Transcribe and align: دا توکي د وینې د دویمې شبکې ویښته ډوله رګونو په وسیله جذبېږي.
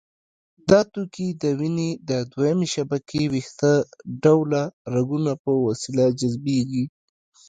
دا 0.69 0.79
توکي 0.93 1.27
د 1.41 1.43
وینې 1.59 1.89
د 2.09 2.11
دویمې 2.31 2.67
شبکې 2.75 3.21
ویښته 3.33 3.73
ډوله 4.23 4.63
رګونو 4.93 5.31
په 5.43 5.51
وسیله 5.67 6.05
جذبېږي. 6.19 6.85